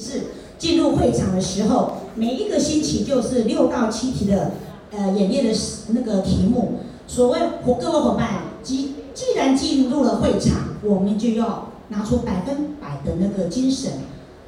[0.00, 0.22] 是
[0.56, 4.52] 进入会场的时候，每一个星期就是六到七题的
[4.90, 5.52] 呃演练的
[5.88, 6.80] 那个题目。
[7.06, 13.92] 所谓各位伙伴，既既然进入了会场，我们就要拿出百分百的那个精神，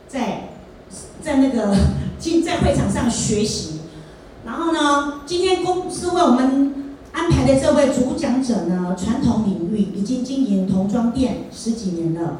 [0.09, 0.49] 在
[1.21, 1.77] 在那个
[2.19, 3.81] 进在会场上学习。
[4.47, 12.39] 然后呢，今天公司为我们安排的这位主讲者呢，传统领域已经经营童装店十几年了，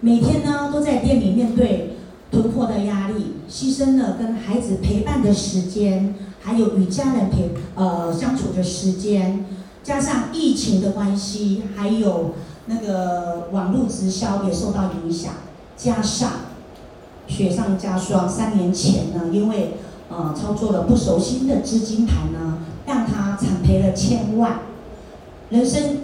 [0.00, 1.96] 每天呢都在店里面对。
[2.30, 9.46] 囤货的压力，牺牲了跟孩子陪伴的时间，还有与家人陪呃相处的时间，
[9.82, 12.34] 加上疫情的关系，还有
[12.66, 15.32] 那个网络直销也受到影响，
[15.74, 16.32] 加上
[17.26, 19.78] 雪上加霜，三年前呢，因为
[20.10, 24.60] 呃操作了不熟悉的资金盘呢，让他惨赔了千万，
[25.48, 26.00] 人生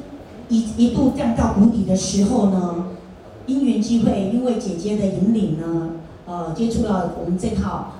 [0.49, 2.87] 一一度降到谷底的时候呢，
[3.47, 5.91] 因缘际会，因为姐姐的引领呢。
[6.27, 7.93] 呃，接触了我们这套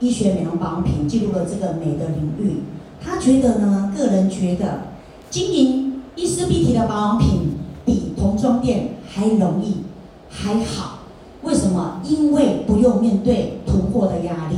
[0.00, 2.62] 医学美容保养品，进入了这个美的领域。
[3.02, 4.88] 他觉得呢，个人觉得
[5.30, 7.52] 经营伊丝碧缇的保养品
[7.86, 9.78] 比童装店还容易，
[10.28, 10.98] 还好。
[11.42, 12.02] 为什么？
[12.04, 14.56] 因为不用面对囤货的压力。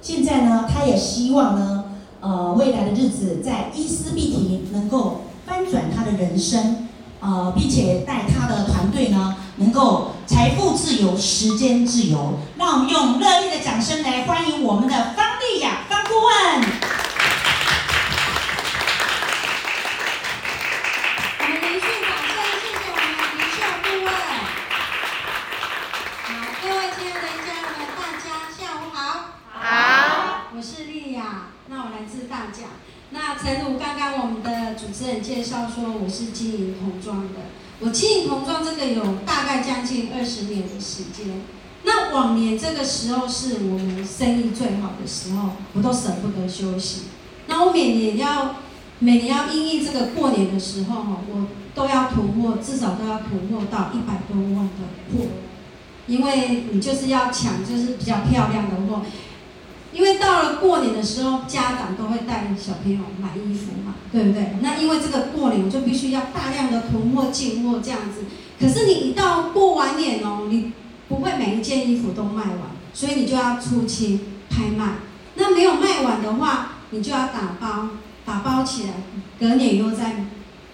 [0.00, 1.84] 现在呢，他也希望呢，
[2.20, 6.86] 呃，未来的日子在伊丝碧缇能够翻转他的人生，
[7.18, 10.11] 呃，并且带他的团队呢，能够。
[10.32, 16.32] 财富自由，时间自由，让我们用热烈的掌声来欢迎我们的方丽雅方顾问。
[21.38, 24.08] 我们连续掌声，谢谢我们的林秀顾问。
[26.24, 28.24] 好，各位亲爱的家人们，大家
[28.56, 29.36] 下午好。
[29.52, 30.48] 好。
[30.56, 32.72] 我是丽雅，那我来自大甲。
[33.10, 37.40] 那陈如刚刚我们的主持人介绍说，我是经营童装的。
[37.84, 41.42] 我经营童装这个有大概将近二十年的时间，
[41.84, 47.02] 那往年这个时候是我们生意最好的时候，我都舍不得休息。
[47.48, 48.56] 那我每年要
[49.00, 55.26] 每年要因应这个过年的时候哈，我都要囤货，至少都要囤货到一百多万的货，
[56.06, 59.02] 因为你就是要抢，就是比较漂亮的货。
[59.92, 64.56] 因为到了过年的时候，家长都会带小朋友买衣服嘛，对不对？
[64.62, 68.24] 那因为这个过年，我就必须要大量的囤货进货这样子。
[68.58, 70.72] 可是你一到过完年哦，你
[71.08, 72.58] 不会每一件衣服都卖完，
[72.94, 74.94] 所以你就要出清拍卖。
[75.34, 77.88] 那没有卖完的话，你就要打包，
[78.24, 78.94] 打包起来，
[79.38, 80.24] 隔年又再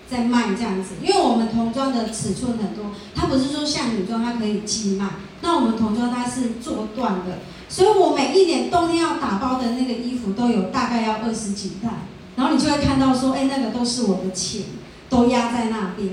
[0.09, 0.95] 再卖这样子。
[1.03, 5.07] 因为我们童装的尺寸很多，它不是说像女装它可以寄卖，
[5.41, 7.39] 那我们童装它是做断的。
[7.69, 11.91] 所以我每一年冬天要打包的那个衣服都有大概要二十几袋，
[12.35, 14.63] 然后你就会看到说，哎，那个都是我的钱，
[15.11, 16.11] 都压在那边。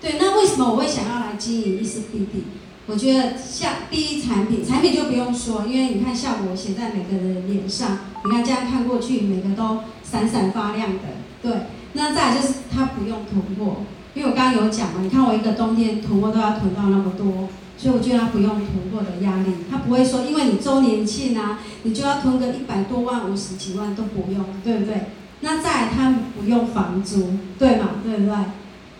[0.00, 2.42] 对，那为什么我会想要来经营伊丝碧媞？
[2.88, 11.02] 我觉得像第一产品，产品就不用说，因为你看效果写在每个人脸上，你看这样看过去，每个都闪闪发亮的。
[11.42, 11.52] 对，
[11.94, 13.82] 那再来就是它不用囤货，
[14.14, 17.48] 因为我刚刚有讲嘛，你看我一个冬天囤货都要囤到那么多。
[17.76, 25.08] 所以我觉得他不用囤货的压力，他不会说，因为你周年庆啊，你就要囤个一百多万、五十几万都不用，对不对？
[25.40, 27.90] 那再来他不用房租，对吗？
[28.02, 28.34] 对不对？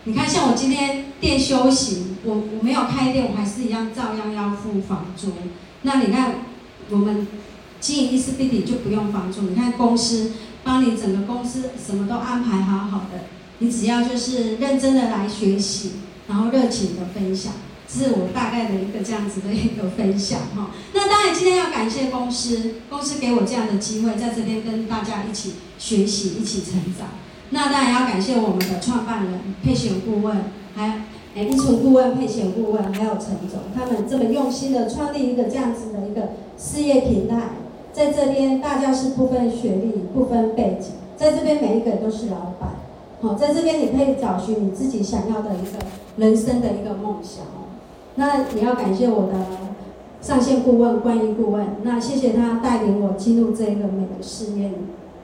[0.03, 5.33] 你看，像我今天店休息，我我没有开店，我还是一样照样要付房租。
[5.81, 6.35] 那你看，
[6.91, 7.27] 我们
[7.81, 10.33] 经营伊丝碧媞就不用房租，你看公司
[10.63, 13.25] 帮你整个公司什么都安排好好的，
[13.57, 15.93] 你只要就是认真的来学习，
[16.27, 17.53] 然后热情的分享。
[17.87, 20.71] 这是我大概的一个这样子的一个分享哈。
[20.93, 27.07] 那当然今天要感谢公司，公司给我这样的机会，在这边跟大家一起学习，一起成长。
[27.51, 30.37] 那当然要感谢我们的创办人配选顾问，
[30.75, 30.93] 还有
[31.35, 37.51] 哎一纯顾问、配选顾问，还有陈总，他们这么用心的创立一个这样子的一个事业平台，
[37.93, 42.75] 在这边大家是不分学历、不分背景，在这边每一个人都是老板。
[43.21, 45.79] 好，在这边你可以找寻你自己想要的一个
[46.17, 47.45] 人生的一个梦想。
[48.19, 49.33] 那也要感谢我的
[50.21, 54.77] 上线顾问冠一顾问，那谢谢他带领我进入这个美的事业里，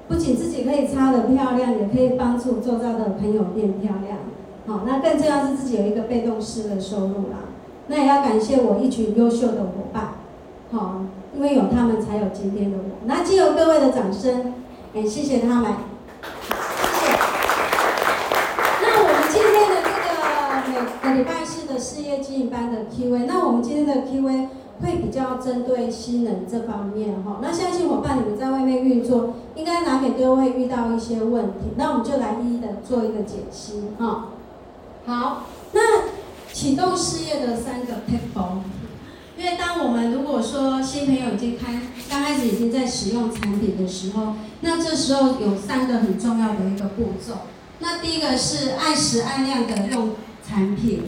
[0.07, 4.19] 不仅自己可以擦得漂亮，也可以帮助周遭的朋友变漂亮。
[4.68, 7.50] 好，那更重要是自己有一个被动式的收入啦。
[7.88, 10.13] 那也要感谢我一群优秀的伙伴，
[10.72, 11.01] 好，
[11.36, 12.84] 因为有他们才有今天的我。
[13.06, 14.54] 那借由各位的掌声，
[14.94, 15.72] 也谢谢他们。
[21.16, 21.53] 礼拜四的
[21.84, 24.48] 事业经营班的 Q&A，那我们今天的 Q&A
[24.82, 27.40] 会比较针对新人这方面哈。
[27.42, 34.30] 那相信伙伴你们在外面运作，应该难免都会遇到一些问题，那我们就来一一的做一个解析哈。
[35.06, 35.44] 好，
[35.74, 35.82] 那
[36.54, 38.40] 启动事业的三个撇步，
[39.38, 47.34] 因因为当我们如果说新朋友已经开刚开始已经在使用产品的时候，那这时候有三个很重要的一个步骤。
[47.80, 50.12] 那第一个是按时按量的用
[50.48, 51.04] 产品。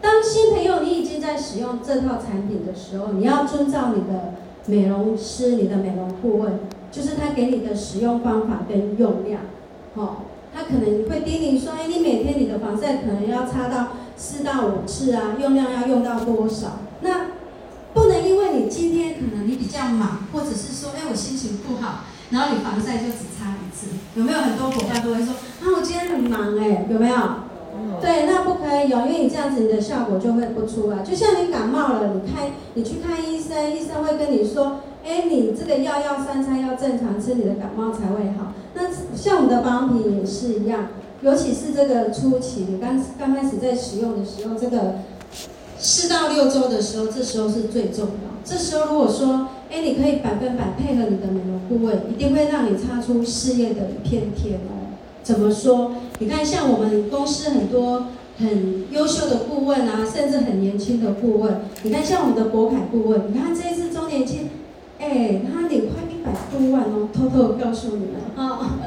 [0.00, 4.34] 当新朋友你已经在使用这套产品的时候，你要遵照你的
[4.66, 6.60] 美容师、你的美容顾问，
[6.90, 9.40] 就是他给你的使用方法跟用量，
[9.94, 10.16] 哦，
[10.54, 16.78] 他可能会叮咛说，哎，你每天你的防晒可能要擦到四到五次啊，用量要用到多少？
[17.00, 17.28] 那
[17.94, 27.16] 不能因为你今天可能你比较忙，或者是说，哎，我心情不好，然后你防晒就只擦一次，有没有很多伙伴都会说，啊，我今天很忙哎，有没有？
[28.00, 31.02] 对，那不可以有，因为你这样子你的效果就会不出来。
[31.02, 38.52] 就像你感冒了，你看你去看医生，医生会跟你说，哎，你这个药要三餐要正常吃，你的感冒才会好。
[38.74, 38.82] 那
[39.14, 40.88] 像我们的保养品也是一样，
[41.22, 44.96] 尤其是这个初期，你刚刚开始在使用的时候，这个
[45.78, 48.36] 四到六周的时候，这时候是最重要。
[48.44, 54.85] 这时候如果说，哎，你可以百分百配合你的美容顾问，一定会让你擦出事业的一片天哦。
[55.26, 55.90] 怎么说？
[56.20, 58.06] 你看，像我们公司很多
[58.38, 61.62] 很优秀的顾问啊，甚至很年轻的顾问。
[61.82, 64.50] 你看，像我们的博凯顾问，你看这一次周年庆，
[65.00, 68.78] 哎，他领快一百多万哦，偷偷告诉你们啊、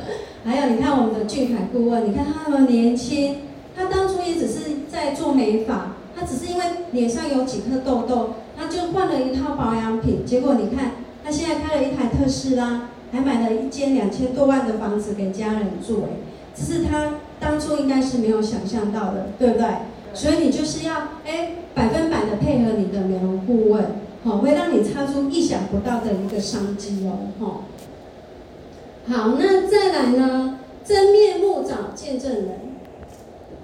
[0.45, 3.39] 还有，你看我们的俊凯顾问，你看他那么年轻，
[3.75, 4.59] 他当初也只是
[4.89, 6.63] 在做美发，他只是因为
[6.93, 10.91] 脸上有几颗痘痘，他就换了一套保养品，结果你看
[11.29, 16.09] 他现在开了一台特斯拉，还买了一间两千多万的房子给家人住，哎。
[16.55, 19.67] 这是他当初应该是没有想象到的，对不对？
[20.11, 20.95] 所以你就是要
[21.27, 23.85] 哎百分百的配合你的美容顾问，
[24.23, 27.61] 好，会让你擦出意想不到的一个商机哦，哈。
[29.13, 30.57] 好，那再来呢？
[30.83, 32.59] 真面目找见证人。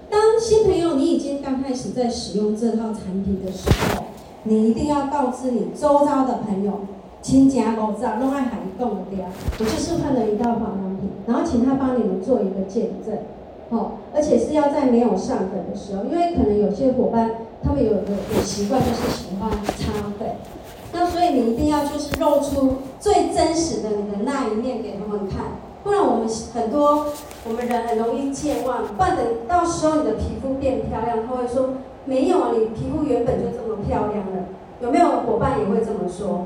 [0.08, 4.04] 当新朋友你已经刚开始在使用这套产品的时候，
[4.44, 6.82] 你一定要告知你周遭的朋友。
[7.26, 9.26] 亲家都知道，弄爱海动的呀，
[9.58, 13.18] 我就是换了一道化妆品，然后请他帮你们做一个见证，
[13.70, 17.32] 哦，而且是要在没有上粉的时候，因为可能有些伙伴
[17.64, 20.38] 他们有有有习惯就是喜欢擦粉，
[20.94, 27.08] 那所以你一定要就是露出最真实的你的那一面给他们看，不然我们很多
[27.50, 31.70] 我们人很容易健忘，不然等到时候你的皮肤变漂亮，他会说
[32.06, 34.46] 没有啊，你皮肤原本就这么漂亮了，
[34.80, 36.46] 有没有伙伴也会这么说？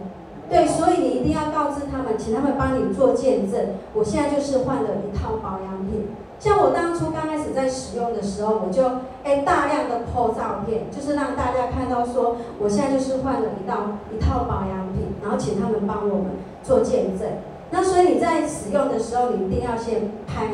[0.50, 3.76] 对，所以你一定要告知他们，请他们帮你做见证。
[3.94, 6.08] 我现在就是换了一套保养品，
[6.40, 8.84] 像我当初刚开始在使用的时候，我就
[9.24, 16.32] 哎大量的 po 照片，就是让大家看到说我现在就是换了一道一套保养品，然后请他们帮我们
[16.64, 17.28] 做见证。
[17.72, 20.50] 那所以你在使用的时候，你一定要先拍，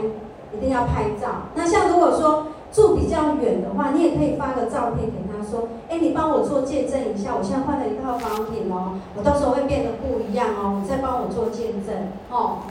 [0.53, 1.47] 一定要拍照。
[1.55, 11.95] 那像如果说住比较远的话，你也可以发个照片给他说，哎，你帮我做见证一下，我现在换了一套保养品哦，我到时候会变得不一样哦，你再帮我做见证
[12.29, 12.63] 哦。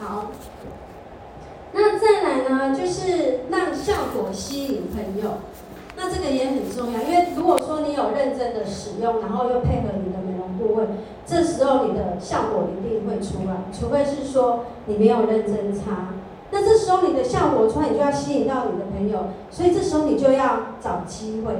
[0.00, 0.26] 好，
[1.72, 5.38] 那再来呢，就是让效果吸引朋友，
[5.96, 10.88] 那这个也很重要，因为如果说你有认真的使用，然后又配合你的美容顾问，
[11.24, 16.08] 这时候你的效果一定会出来，除非是说你没有认真擦。
[16.54, 21.54] 那这时候你的效果出来，你就要吸引到你的朋友，所以这时候你就要找机会，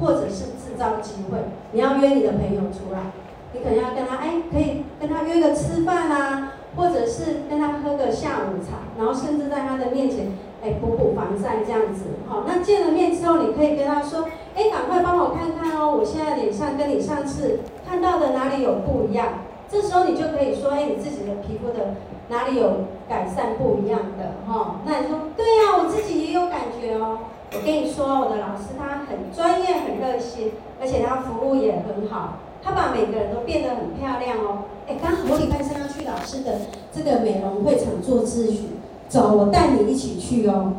[0.00, 1.38] 或者是制造机会，
[1.72, 3.12] 你要约你的朋友出来，
[3.52, 10.32] 你可能要跟他，哎，可以跟他约个吃饭啊，或者是跟他喝个下午茶，然后甚至在他的面前，
[10.62, 14.24] 哎，补补防晒这样子，好，那见了面之后，你可以跟他说，
[14.56, 19.28] 哎，赶快帮我看看哦，我现在脸上跟你上次看到的哪里有不一样。
[19.70, 21.94] 这时候你就可以说，哎，你自己的皮肤的
[22.28, 27.18] 哪里有改善不一样的哈、那你说，对呀、我自己也有感觉哦。
[27.56, 34.64] 我跟你说，我的老师他很专业、很热心，而且他服务也很好，他把每个人都变得很漂亮哦。
[34.88, 36.60] 哎，刚好我礼拜三要去老师的
[36.92, 38.70] 这个美容会场做咨询，
[39.08, 40.74] 走，我带你一起去哦。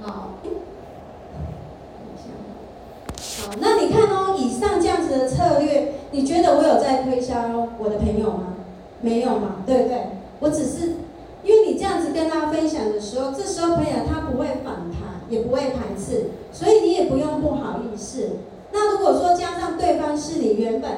[0.00, 0.30] 好，
[3.18, 5.92] 好，那你看哦，以上这样子的策略。
[6.12, 7.34] 你觉得我有在推销
[7.78, 8.54] 我的朋友吗？
[9.02, 10.06] 没有嘛，对不对？
[10.38, 10.94] 我只是
[11.42, 18.30] 因为你这样子跟他分享的时候，这时候朋友他不会反弹，也不会排斥，所以你也不用不好意思。
[18.72, 20.90] 那如果说加上对方是你原本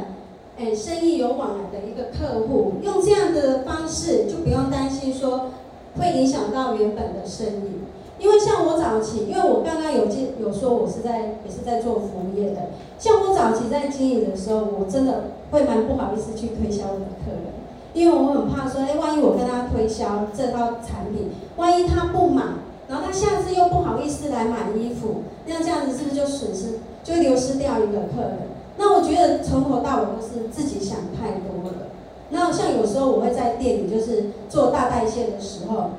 [0.59, 5.51] 哎生意有往来的一个客户，用这样的方式就不用担心说
[5.99, 7.79] 会影响到原本的生意。
[8.19, 17.55] 因为像我早期，因为我刚刚有介有说我是在也是在做服务业的，像我早期在经营的时候，我真的会蛮不好意思去推销我的客人，
[17.95, 22.43] 因为我很怕说，哎，万一我跟他推销这套产品，万一他不买，
[22.89, 28.39] 然后他下次又不好意思来买衣服，那这样子是不是就损失，就会流失掉一个客人？
[28.79, 31.89] 那我觉得从头到尾都是自己想太多了。
[32.31, 35.91] 那像有时候我会在店里就是做大代谢的时候，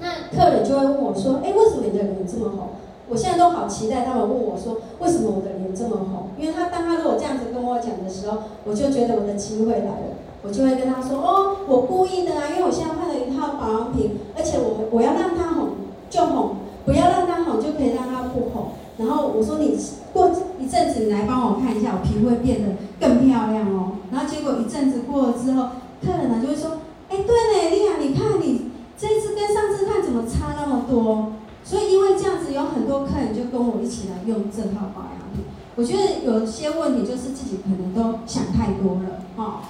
[0.00, 2.68] 那客人就会问我说：“哎，为什么你的脸这么红？”
[3.08, 15.68] 我现在都好期待他们问我说：“为什么我的脸这么红？”因为他当他如果这样子跟我讲的时候，我就觉得我的机会来了，我就会跟他说：“哦，我故意的啊，因为我现在换了一套保养品，而且我我要让他红
[16.10, 19.78] 就红，不要让它红就可以让它不红。”然后我说：“你
[20.12, 25.68] 过一阵子你来帮我看一下，我皮肤会变得更漂亮哦。”然后结果一阵子过了之后，
[26.04, 26.78] 客人呢就会说
[27.10, 31.32] ：“哎，对呢，丽亚，你看你这次跟上次看怎么差那么多？”
[31.62, 35.44] 所以因为这样子，有很多客人就跟我一起来用这套保养品。
[35.74, 39.60] 我觉得有些问题就是自己可能都想太多了，哦。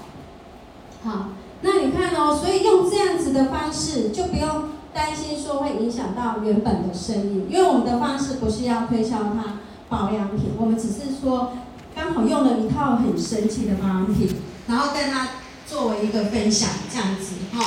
[1.02, 1.31] 好，
[1.62, 4.64] 那你看哦，所以用这样子的方式，就不用
[4.97, 9.61] 担心说会影响到原本的生意，因为我们的方式不是要推销它
[9.91, 11.53] 保养品，我们只是说
[11.95, 14.29] 刚好用了一套很神奇的保养品，
[14.67, 15.29] 然后跟它
[15.67, 17.67] 作为一个分享这样子，哈，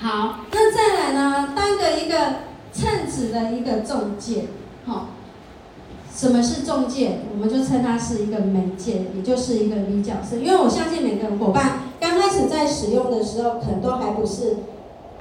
[0.00, 2.54] 好，那再来呢，当个一个。
[2.76, 4.46] 称职的一个中介，
[4.84, 5.10] 好，
[6.12, 7.20] 什么是中介？
[7.32, 10.38] 我们就称它是一个媒介，也就是一个理角色。
[10.38, 14.56] 因为我相信每个伙伴刚开始在使用的时候，可能都还不是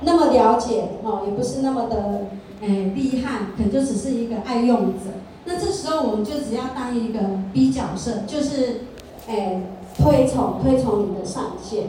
[0.02, 2.28] 那么了解，哦，也不是那么的
[2.62, 5.12] 诶厉害，可能就只是一个爱用者。
[5.46, 7.20] 那这时候我们就只要当一个
[7.54, 8.82] B 角色，就是
[9.28, 9.62] 诶
[9.98, 11.86] 推崇推崇你的上线。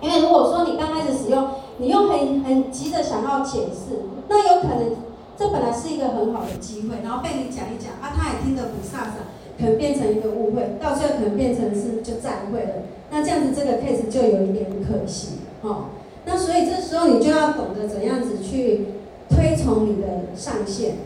[0.00, 4.94] 因为如果说你刚开始使用，你又很很急着想要解释，那有可能
[5.38, 12.74] 这本来是一个很好的机会，然后被你讲一讲啊，他也听得不飒飒，可能变成一个误会，到最后可能变成是就再会了。
[13.10, 15.86] 那这样子这个 case 就有一点可惜，哦。
[16.26, 18.88] 那所以这时候你就要懂得怎样子去
[19.30, 20.96] 推崇你的上线，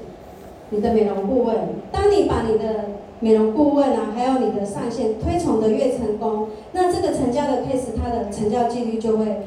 [0.70, 1.56] 你的美容顾问。
[1.92, 2.86] 当你把你的
[3.20, 9.42] 美容顾问啊，还有你的上线推崇的越成功，那这个成交的 case 它的成交几率就会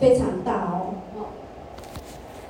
[0.00, 0.96] 非常大哦。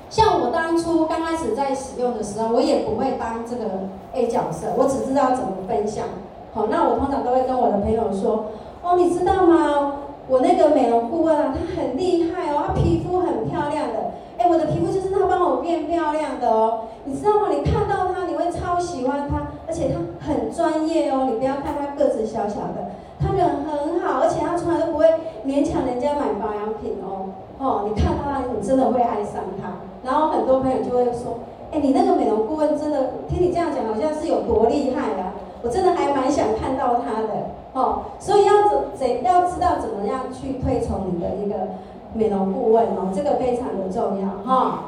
[0.09, 3.64] 像我当初刚开始在使用的时候，我也不会当这个
[4.12, 6.04] A 角色，我只知道怎么分享。
[6.52, 8.52] 好，那我通常都会跟我的朋友说，
[8.83, 9.95] 哦，你知道吗？
[10.33, 14.17] 我那个美容顾问啊，他很厉害哦，他皮肤很漂亮的。
[14.39, 16.89] 哎，我的皮肤就是他帮我变漂亮的哦。
[17.05, 17.49] 你知道吗？
[17.51, 19.53] 你看到他，你会超喜欢他。
[19.69, 25.05] 而且他很专业哦，你不要看他个子小小的，他人很好，而且他从来都不会
[25.45, 27.37] 勉强人家买保养品哦。
[27.59, 29.85] 哦，你看他，你真的会爱上他。
[30.03, 35.37] 然后很多朋友就会说，哎，你那个美容顾问真的，听你这样讲，好像是有多厉害啊！
[35.61, 37.29] 我真的还蛮想看到他的
[37.73, 38.02] 哦。
[38.19, 41.69] 所以要怎怎要知道怎么样去推崇你的一个
[42.14, 44.79] 美容顾问哦，这个非常的重要哈、哦。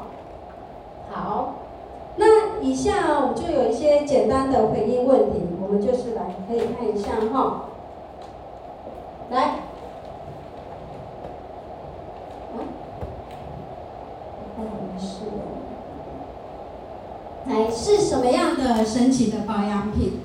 [1.11, 1.53] 好。
[2.17, 7.65] 那以下我们就有一些简单的回应问题，我们就是来可以看一下哈。
[9.31, 9.41] 来，
[12.53, 12.55] 啊，
[14.55, 15.25] 看我们是，
[17.47, 20.21] 来是什么样的神奇的保养品？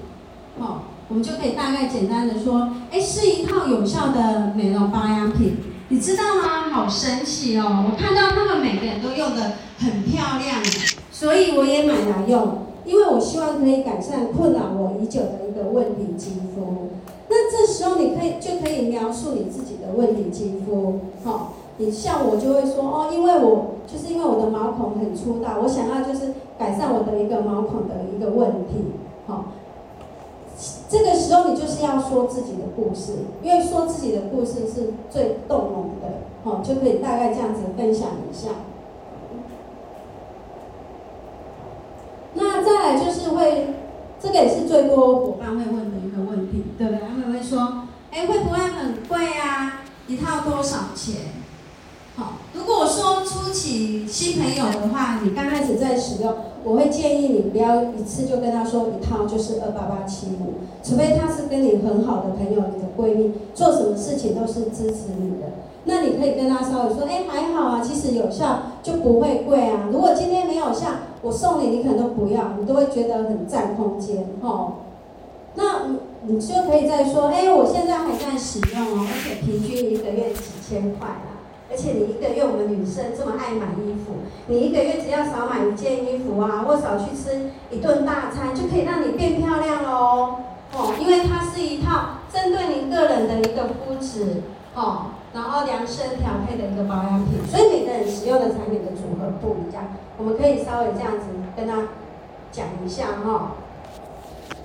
[0.61, 5.57] 哦，我们就可以大概简单的说，哎，是一套有效的美容保养品，
[5.89, 6.71] 你知道吗？
[6.71, 7.91] 好神奇哦！
[7.91, 10.63] 我看到他们每个人都用得很漂亮。
[11.11, 16.91] 所以我也买来用，因为我希望可以改善困扰我已久的一个问题肌肤。
[17.29, 21.41] 那这时候你可以就可以描述你自己的问题肌肤，好、哦，
[21.79, 28.95] 你像我就会说哦，因为我就是因为我的毛孔很粗大，我想要就是改善我的一个毛孔的一个问题，
[30.91, 33.13] 这个时候你就是要说自己的故事，
[33.45, 38.49] 因为说自己的故事是最动容的，哦，就可以大概这样子分享一下。
[42.35, 43.69] 那再来就是会，
[44.21, 47.03] 这个也是最多伙伴会问的一个问题，对不对？
[47.09, 49.83] 他们会说，哎，会不会很贵啊？
[50.09, 51.15] 一套多少钱？
[52.17, 65.47] 好，如果说初期新朋友的话，你刚开始在使用，我会建议你不要一次就跟他说一套就是二八八七五，除非他是跟你很好的朋友，你的闺蜜，做什么事情都是支持你的。
[65.85, 69.89] 那你可以跟他稍微说，哎，还好啊，其实有效就不会贵啊。
[69.91, 70.89] 如果今天没有效，
[71.23, 74.73] 我送你，你可能都不要，你都会觉得很占空间，哦。
[75.55, 81.09] 那你你就可以再说，哎，我现在还在使用哦，而且平均一个月几千块。
[81.71, 90.41] 而且你一个月，我们女生这么爱买衣服，你一个月只要少买一件衣服啊，或少去吃一顿大餐，就可以让你变漂亮哦。
[90.73, 94.43] 哦，因为它是一套针对您个人的一个肤质，
[94.75, 95.13] 哦。
[95.33, 99.85] 然后量身调配的一个保养品，所以每个人使用的产品的组合不一样，
[100.19, 101.87] 我们可以稍微这样子跟他
[102.51, 103.41] 讲一下哈、哦。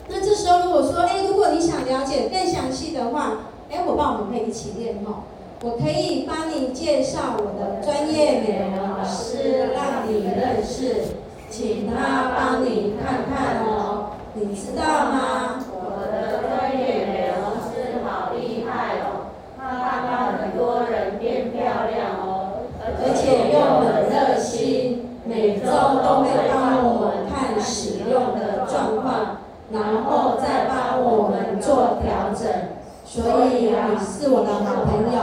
[0.07, 3.37] 那这时候如果说，哎，如果你想了解更详细的话，
[3.69, 5.21] 哎，伙伴我们可以一起练哈。
[5.61, 11.15] 我可以帮你介绍我的专业美容老师，让你认识，
[11.49, 14.11] 请他帮你看看哦。
[14.33, 15.63] 你知道吗？
[15.71, 25.71] 我的专业美容师好厉害哦，他帮很多人变漂亮哦，而且又很热心，每周
[26.03, 29.37] 都会帮我们看使用的状况，
[29.71, 32.45] 然后再帮我们做调整。
[33.05, 35.17] 所以你是我的好朋友，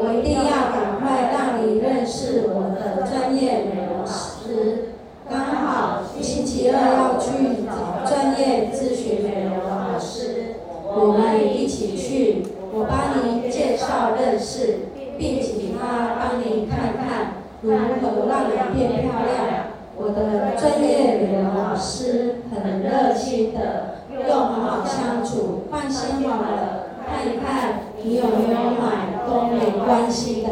[0.00, 4.96] 我一定要赶快让你认识我的专业美容师。
[5.28, 14.88] 刚好星期二要去找专业咨询美容老师，我们一起去，我帮你介绍认识，
[15.18, 19.66] 并请他帮你看看如何让你变漂亮。
[19.98, 30.48] 我的专业美容老师很热心的，又很好相处，放心好了，看一看你有没有买都没关系的，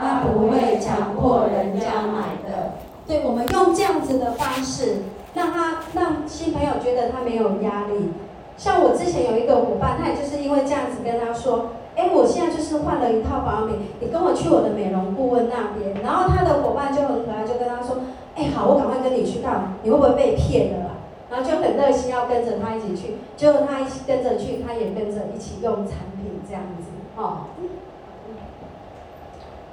[0.00, 2.72] 他不会强迫人家买的。
[3.06, 5.02] 对，我们用这样子的方式，
[5.34, 8.12] 让他让新朋友觉得他没有压力。
[8.56, 17.98] 像我之前有一个伙伴，他也就是因为这样子跟他说：“哎，我现在就是换了一套保养品，你跟我去我的美容顾问那边。”然后他的伙伴就很可爱，就跟他说
[18.34, 19.50] ：“哎，好，我赶快跟你去到，
[19.84, 20.87] 你会不会被骗了？”
[21.30, 27.46] 然后就很热心要跟着他一起去，结果他一起跟着去，他也跟着一起用产品这样子哦。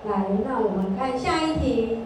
[0.07, 1.99] 来，那我们看下一题。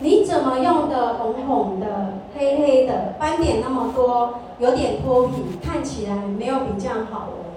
[0.00, 7.54] 你怎么用的红红的、黑黑的，斑点那么多，有点脱皮，看起来没有比较好哦。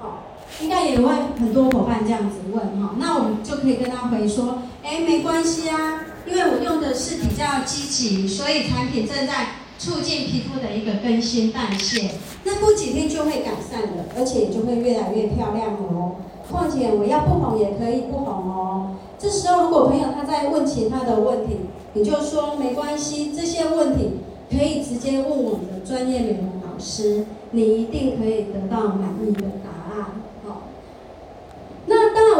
[0.00, 0.22] 好，
[0.60, 9.46] 应该也会很多伙伴这样子问哈，那我们就可以跟他回说，哎，没关系啊，因为我用的是比较积极，所以产品正在
[9.84, 12.12] 促进皮肤的一个更新代谢，
[12.44, 16.12] 那过几天就会改善了，而且就会越来越漂亮哦。
[16.50, 18.96] 况且我要不红也可以不红哦。
[19.18, 21.56] 这时候如果朋友他在问其他的问题，
[21.92, 24.20] 你就说没关系，这些问题
[24.50, 29.42] 可以直接问我们的专业美容老师，你一定可以得到满意的。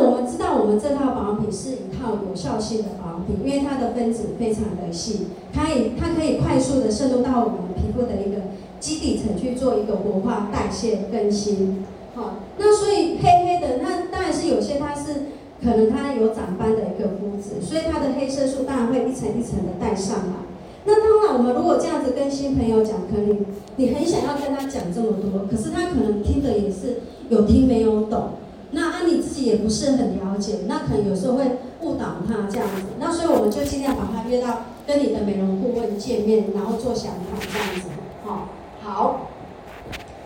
[0.04, 8.42] 我们知道我们这套保养品是一套有效性的保养品，因为它的分子非常的细，它以它可以快速的渗透到我们皮肤的一个
[8.80, 11.84] 基底层去做一个活化、代谢、更新。
[12.14, 20.44] 好，那所以黑黑的，那当然是有些它是可能它有长斑的一个肤质，所以它的黑色素当然会一层一层的带上来。
[20.84, 23.38] 那当然，我们如果这样子跟新朋友讲，可能
[23.76, 28.28] 你很想要跟他讲这么多，可是他可能听的也是有听没有懂。
[28.72, 31.44] 那啊你自己也不是很了解，那可能有时候会
[31.81, 32.83] 误导他这样子。
[32.98, 37.88] 那所以我们就尽量把他约到跟你的美容顾问见面，然后做详谈这样子。
[38.24, 38.48] 好，
[38.83, 39.31] 好，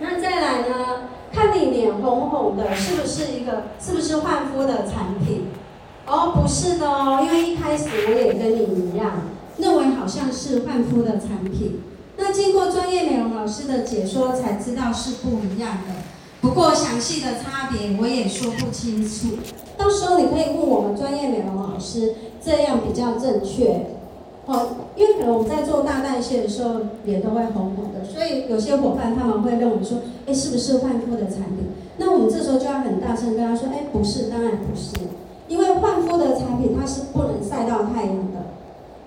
[0.01, 0.75] 那再来呢？
[1.31, 5.49] 看你脸红红的，是不是一个是不是焕肤的产品？
[6.07, 9.25] 哦，不是的哦，因为一开始我也跟你一样，
[9.59, 11.83] 认为好像是焕肤的产品。
[12.17, 15.95] 那经过专业美容老师的解说，才知道是不一样的。
[16.41, 19.37] 不过详细的差别我也说不清楚，
[19.77, 23.87] 到时候你可以问我们专业美容老师，这样比较正确。
[24.47, 31.69] 哦，因为可能我们在做大代谢的时候，脸都会红红的，所以有些伙伴他们会认为说，哎，是不是焕肤的产品？
[31.99, 34.95] 那我们这时候就要很大声跟他说，哎，不是，当然不是，
[35.49, 38.47] 因为焕肤的产品它是不能晒到太阳的，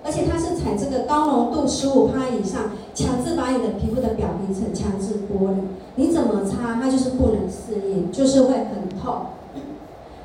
[0.04, 5.62] 而且它是采这个高浓度十五趴以上，强制把你的皮肤的表皮层强制剥离，
[5.96, 9.26] 你怎么擦它就是不能适应，就是会很痛。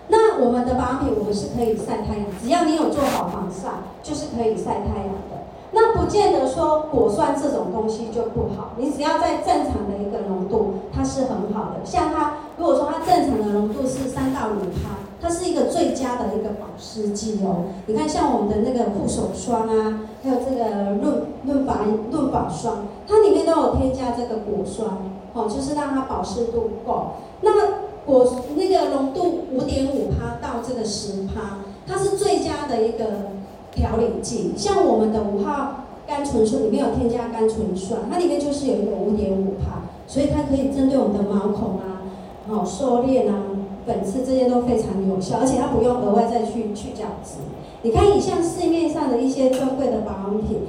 [0.10, 3.68] 那我们的保养品，我们是可以晒太阳，只要你有做好防晒，
[4.02, 5.38] 就是可以晒太阳的。
[5.74, 11.84] 那不见得说果酸这种东西就不好，你只要在正常的一个浓度，它是很好的。
[11.84, 17.66] 像它，如果说它正常的浓度是三到五趴，它是一个最佳的一个保湿剂哦。
[17.86, 24.90] 你看，像我们的那个护手霜啊，还有这个润润发润发霜，它里面都有添加这个果酸，
[25.38, 27.12] 哦，就是让它保湿度够。
[27.42, 27.74] 那么
[28.06, 33.34] 果那个浓度五点五趴到这个十趴，它是最佳的一个
[33.72, 34.54] 调理剂。
[34.58, 42.02] 像我们的五号甘醇酸里面有添加甘醇酸，它里面就是有一个五点五趴，所以它可以针对我们的毛孔啊、
[42.48, 43.44] 好收敛啊、
[43.86, 47.36] 粉刺这些都非常有效，而且它不用额外再去去角质。
[47.84, 50.62] 你看，以像市面上的一些专柜的保养品，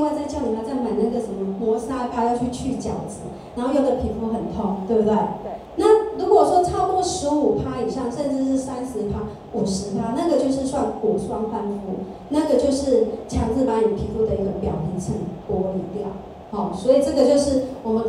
[0.00, 3.20] 另外再叫你们再买那个什么磨砂膏要去去角质，
[3.54, 5.12] 然后用的皮肤很痛，对不对？
[5.44, 5.52] 对。
[5.76, 9.20] 那如果说超过十五趴以上，甚至是三十趴、
[9.52, 15.14] 五十趴，那个就是算果酸焕肤，那个就是强制把你皮肤的一个表皮层
[15.46, 16.08] 剥离掉。
[16.50, 18.04] 好，所以这个就是我们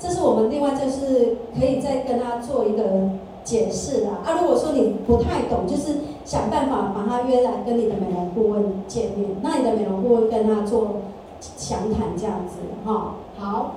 [0.00, 2.82] 这是我们另外就是可以再跟他做一个
[3.44, 4.18] 解释啦。
[4.24, 10.88] 啊，如果说你不太懂，就是想办法把他约来跟你的美容顾问见面，那你的美容顾问跟他做
[11.40, 13.74] 详谈这样子，哈，好。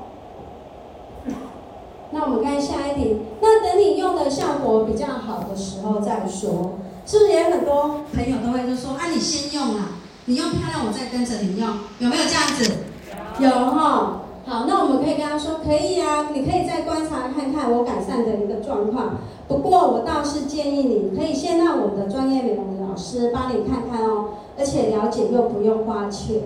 [2.12, 6.74] 那我们看下一题，那等你用的效果比较好的时候再说，
[7.08, 12.72] 是不是也很多朋友都会就说，啊，你先用啊，你用漂亮，我再跟着你用，有没有这样子？
[13.40, 14.20] 有哈。
[14.46, 19.16] 好，那我们可以跟他说，可以啊，你可以再观察看看我改善的一个状况。
[19.48, 24.26] 不过我倒是建议你可以先让我们的专业美容的老师帮你看看哦，
[24.60, 26.42] 而且了解又不用花钱。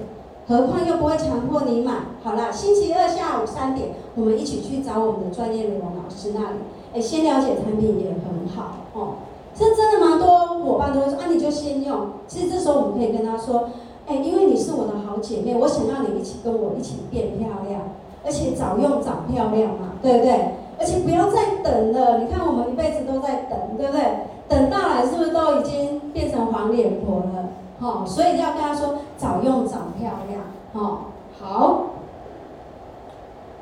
[0.48, 1.94] 何况又不会强迫你买。
[2.24, 6.58] 好了，星期二下午三点，我们一起去找我们的专业美容老师那里。
[6.94, 9.16] 哎，先了解产品也很好哦。
[9.54, 12.08] 这真的蛮多伙伴都会说啊，你就先用。
[12.28, 13.70] 其实这时候我们可以跟他说，
[14.06, 17.82] 哎，因为你是我的好姐妹，我想让你一起跟我一起变漂亮，
[18.24, 20.52] 而且早用早漂亮嘛，对不对？
[20.80, 22.20] 而且不要再等了。
[22.20, 24.02] 你看我们一辈子都在等，对不对？
[24.48, 27.50] 等到来是不是都已经变成黄脸婆了？
[27.80, 30.42] 好、哦，所以要跟他说早用早漂亮，
[30.74, 31.00] 哦，
[31.40, 31.86] 好，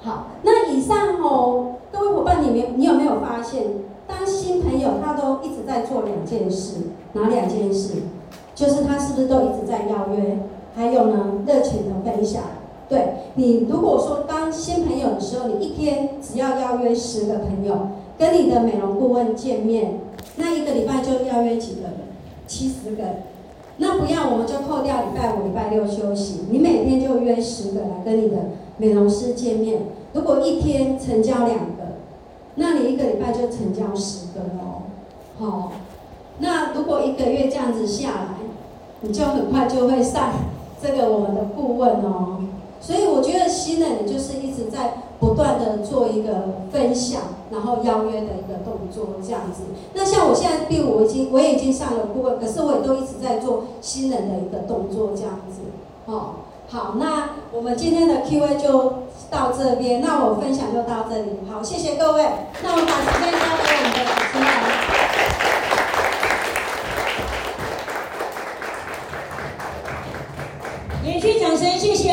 [0.01, 3.63] 好，那以上哦，各位伙伴你们，你有没有发现，
[4.05, 6.81] 当新朋友他都一直在做两件事，
[7.13, 7.93] 哪两件事？
[8.53, 10.39] 就是他是不是都一直在邀约？
[10.75, 12.43] 还有呢，热情的分享。
[12.89, 17.87] 对，你如果说当新朋友的时候，你一天只要邀约十个朋友
[18.17, 19.99] 跟你的美容顾问见面，
[20.35, 21.93] 那一个礼拜就邀约几个人？
[22.45, 23.03] 七十个。
[23.77, 26.45] 那不要，我们就扣掉礼拜五、礼拜六休息。
[26.49, 28.37] 你每天就约十个来跟你的
[28.77, 29.81] 美容师见面。
[30.13, 31.97] 如果一天成交两个，
[32.55, 34.83] 那你一个礼拜就成交十个哦。
[35.37, 35.71] 好，
[36.39, 38.27] 那如果一个月这样子下来，
[39.01, 40.31] 你就很快就会上
[40.81, 42.44] 这个我们的顾问哦。
[42.79, 49.63] 所以我觉得新人就是一直在不断的做一个分享，然后邀约的一个动作这样子。
[49.93, 55.61] 那像我现在第五，我已经我也已经上了顾问，可是我也都一直在做新人的一个动作这样子。
[56.05, 56.35] 哦，
[56.67, 61.39] 好，那我们今天的 Q&A 就到这边，那我分享就到这里。
[61.51, 62.23] 好，谢谢各位。
[62.61, 64.45] 那我们把时间交给我们的主持人。
[71.03, 72.11] 连续掌声，谢谢。